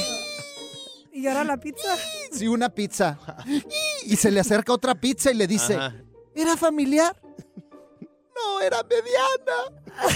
[1.16, 1.96] ¿Y ahora la pizza?
[2.30, 3.18] Sí, una pizza.
[4.04, 5.94] Y se le acerca otra pizza y le dice, Ajá.
[6.34, 7.18] ¿era familiar?
[8.34, 10.12] No, era mediana.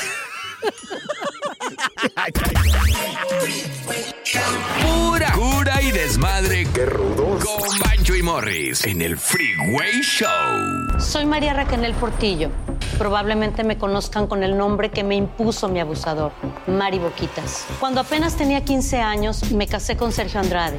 [4.82, 6.66] Pura cura y desmadre.
[6.72, 7.44] Qué rudos.
[7.44, 11.00] Con Bancho y Morris en el Freeway Show.
[11.00, 12.50] Soy María Raquel Portillo.
[12.98, 16.32] Probablemente me conozcan con el nombre que me impuso mi abusador,
[16.66, 17.64] Mari Boquitas.
[17.80, 20.78] Cuando apenas tenía 15 años, me casé con Sergio Andrade,